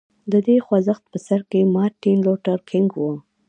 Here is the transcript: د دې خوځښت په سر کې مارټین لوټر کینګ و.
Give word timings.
د 0.31 0.33
دې 0.47 0.55
خوځښت 0.65 1.03
په 1.11 1.17
سر 1.27 1.41
کې 1.51 1.71
مارټین 1.75 2.17
لوټر 2.27 2.59
کینګ 2.69 2.89
و. 2.97 3.01